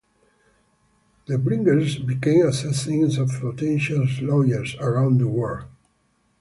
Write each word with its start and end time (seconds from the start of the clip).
The 1.27 1.37
Bringers 1.37 1.99
became 1.99 2.47
assassins 2.47 3.19
of 3.19 3.29
Potential 3.39 4.07
Slayers 4.07 4.75
around 4.79 5.19
the 5.19 5.27
world. 5.27 5.67